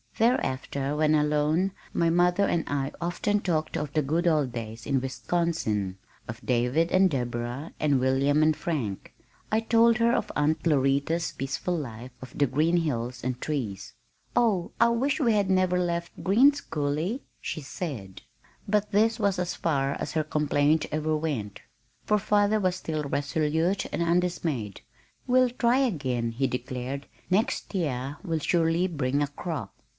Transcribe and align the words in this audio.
Thereafter 0.17 0.95
when 0.95 1.15
alone, 1.15 1.71
my 1.93 2.09
mother 2.11 2.43
and 2.45 2.63
I 2.67 2.91
often 3.01 3.39
talked 3.39 3.75
of 3.75 3.93
the 3.93 4.01
good 4.03 4.27
old 4.27 4.51
days 4.51 4.85
in 4.85 4.99
Wisconsin, 5.01 5.97
of 6.27 6.43
David 6.45 6.91
and 6.91 7.09
Deborah 7.09 7.73
and 7.79 7.99
William 7.99 8.43
and 8.43 8.55
Frank. 8.55 9.13
I 9.51 9.59
told 9.59 9.97
her 9.97 10.13
of 10.13 10.31
Aunt 10.35 10.65
Loretta's 10.65 11.31
peaceful 11.31 11.75
life, 11.77 12.11
of 12.21 12.35
the 12.37 12.45
green 12.45 12.77
hills 12.77 13.23
and 13.23 13.39
trees. 13.39 13.93
"Oh, 14.35 14.71
I 14.79 14.89
wish 14.89 15.19
we 15.19 15.33
had 15.33 15.49
never 15.49 15.79
left 15.79 16.23
Green's 16.23 16.61
Coulee!" 16.61 17.23
she 17.39 17.61
said. 17.61 18.21
But 18.67 18.91
this 18.91 19.19
was 19.19 19.39
as 19.39 19.55
far 19.55 19.93
as 19.93 20.11
her 20.11 20.23
complaint 20.23 20.85
ever 20.91 21.15
went, 21.15 21.61
for 22.05 22.19
father 22.19 22.59
was 22.59 22.75
still 22.75 23.03
resolute 23.03 23.85
and 23.91 24.01
undismayed. 24.03 24.81
"We'll 25.25 25.49
try 25.49 25.77
again," 25.79 26.31
he 26.31 26.47
declared. 26.47 27.07
"Next 27.29 27.73
year 27.73 28.17
will 28.23 28.39
surely 28.39 28.87
bring 28.87 29.23
a 29.23 29.27
crop." 29.27 29.73